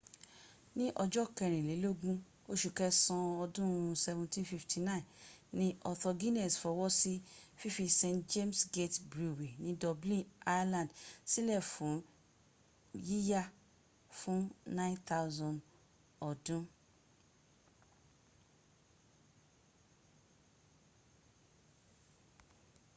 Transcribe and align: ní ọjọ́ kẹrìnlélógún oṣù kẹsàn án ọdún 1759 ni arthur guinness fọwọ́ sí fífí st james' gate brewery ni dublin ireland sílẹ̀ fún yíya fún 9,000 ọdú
ní 0.77 0.85
ọjọ́ 1.03 1.25
kẹrìnlélógún 1.37 2.17
oṣù 2.51 2.69
kẹsàn 2.77 3.21
án 3.27 3.35
ọdún 3.45 3.69
1759 3.79 5.01
ni 5.57 5.67
arthur 5.89 6.15
guinness 6.19 6.53
fọwọ́ 6.63 6.87
sí 6.99 7.13
fífí 7.59 7.85
st 7.99 8.03
james' 8.31 8.65
gate 8.75 8.97
brewery 9.11 9.49
ni 9.65 9.71
dublin 9.81 10.23
ireland 10.59 10.89
sílẹ̀ 11.31 11.61
fún 11.71 11.95
yíya 13.09 13.43
fún 14.19 14.39
9,000 14.75 15.55
ọdú 16.29 16.57